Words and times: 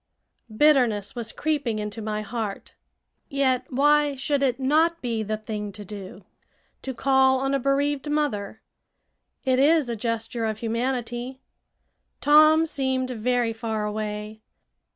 Bitterness 0.57 1.13
was 1.15 1.31
creeping 1.31 1.77
into 1.77 2.01
my 2.01 2.23
heart. 2.23 2.73
Yet 3.29 3.71
why 3.71 4.15
should 4.15 4.41
it 4.41 4.59
not 4.59 4.99
be 4.99 5.21
"the 5.21 5.37
thing 5.37 5.71
to 5.73 5.85
do" 5.85 6.23
to 6.81 6.95
call 6.95 7.37
on 7.37 7.53
a 7.53 7.59
bereaved 7.59 8.09
mother? 8.09 8.63
It 9.45 9.59
is 9.59 9.89
a 9.89 9.95
gesture 9.95 10.45
of 10.45 10.57
humanity. 10.57 11.39
Tom 12.19 12.65
seemed 12.65 13.11
very 13.11 13.53
far 13.53 13.85
away. 13.85 14.41